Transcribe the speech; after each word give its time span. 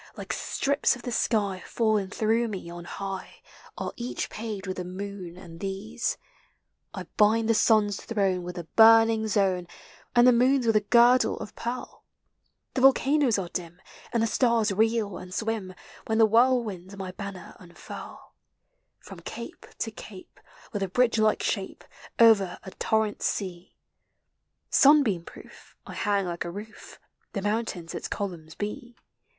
Like 0.17 0.33
strips 0.33 0.95
of 0.95 1.03
the 1.03 1.11
sky 1.11 1.61
fallen 1.63 2.09
through 2.09 2.47
me 2.47 2.71
on 2.71 2.85
high, 2.85 3.43
Are 3.77 3.93
each 3.95 4.31
paved 4.31 4.65
with 4.65 4.77
the 4.77 4.83
moon 4.83 5.37
and 5.37 5.59
these. 5.59 6.17
THE 6.95 7.01
SEASONS. 7.01 7.11
135 7.13 7.13
I 7.13 7.17
bind 7.37 7.47
the 7.49 7.53
sun's 7.53 8.03
throne 8.03 8.41
with 8.41 8.57
a 8.57 8.63
burning 8.75 9.27
zone, 9.27 9.67
And 10.15 10.25
the 10.25 10.31
moon's 10.33 10.65
with 10.65 10.75
a 10.75 10.81
girdle 10.81 11.37
of 11.37 11.53
pearl; 11.55 12.03
The 12.73 12.81
volcanoes 12.81 13.37
are 13.37 13.49
dim, 13.49 13.79
and 14.11 14.23
the 14.23 14.25
stars 14.25 14.71
reel 14.71 15.17
and 15.19 15.31
swim, 15.31 15.75
When 16.07 16.17
the 16.17 16.25
whirlwinds 16.25 16.97
my 16.97 17.11
banner 17.11 17.55
unfurl. 17.59 18.33
From 19.01 19.19
cape 19.19 19.67
to 19.77 19.91
cape, 19.91 20.39
with 20.73 20.81
a 20.81 20.87
bridge 20.89 21.19
like 21.19 21.43
shape, 21.43 21.83
Over 22.17 22.57
a 22.63 22.71
torrent 22.71 23.21
sea, 23.21 23.75
Sunbeam 24.71 25.25
proof, 25.25 25.75
I 25.85 25.93
hang 25.93 26.25
like 26.25 26.43
a 26.43 26.49
roof, 26.49 26.97
The 27.33 27.43
mountains 27.43 27.93
its 27.93 28.07
columns 28.07 28.55
be. 28.55 28.95